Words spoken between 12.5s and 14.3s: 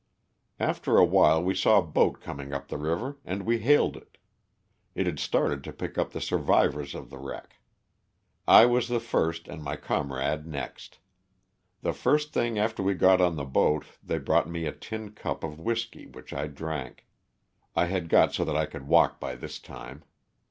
after we got on the boat they